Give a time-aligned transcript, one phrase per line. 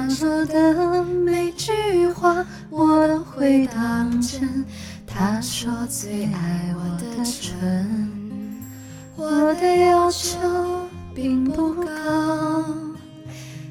[0.00, 4.64] 他说的每句话我都会当真。
[5.04, 8.62] 他说最爱我的唇，
[9.16, 10.38] 我的要求
[11.12, 12.64] 并不高，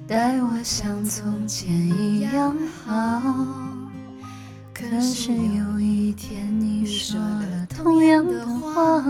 [0.06, 2.54] 待我像从前一样
[2.84, 3.22] 好。
[4.74, 9.02] 可是有一天你说了同样的话，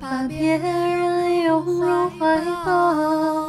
[0.00, 3.45] 把别人拥入怀抱。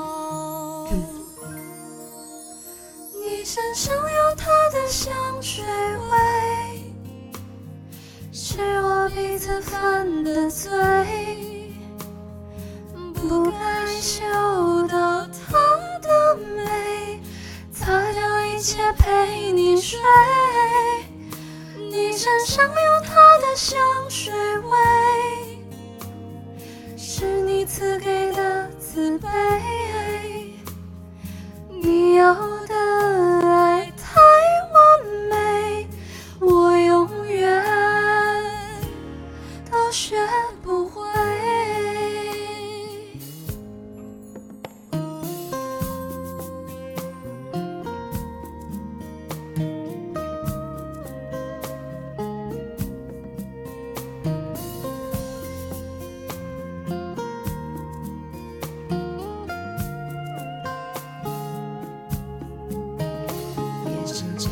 [3.49, 6.83] 身上有他的香水味，
[8.29, 10.69] 是我鼻子犯的罪。
[13.13, 14.25] 不该嗅
[14.89, 15.57] 到他
[16.01, 17.21] 的美，
[17.71, 19.97] 擦掉一切陪你睡。
[21.77, 24.77] 你身上有他的香水味，
[26.97, 29.29] 是你赐给的慈悲。
[31.69, 32.35] 你要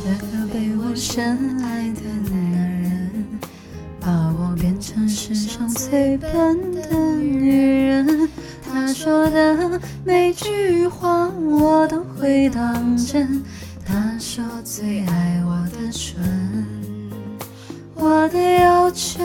[0.05, 3.25] 这个被我深爱的男人，
[3.99, 4.07] 把
[4.37, 6.29] 我变成世上最笨
[6.75, 8.29] 的女人。
[8.63, 13.43] 他说的每句话我都会当真。
[13.83, 16.23] 他说最爱我的唇，
[17.95, 19.23] 我的要求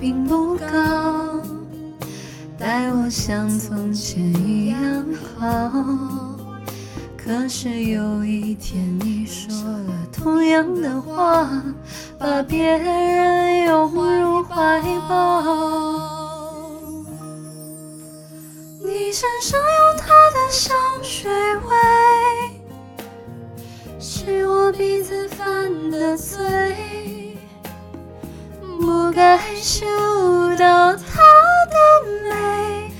[0.00, 1.42] 并不高，
[2.58, 4.18] 待我像从前
[4.48, 5.04] 一样
[5.36, 6.39] 好。
[7.30, 11.48] 可是有一天你说了同样的话，
[12.18, 13.88] 把别人拥
[14.20, 15.40] 入怀抱。
[18.82, 21.70] 你身上有他的香水味，
[24.00, 26.36] 是我鼻子犯的罪。
[28.80, 29.86] 不该嗅
[30.56, 31.22] 到他
[31.70, 31.78] 的
[32.28, 32.90] 美，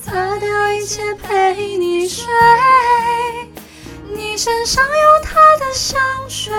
[0.00, 2.24] 擦掉一切陪你睡。
[4.42, 6.49] 身上有他的香水。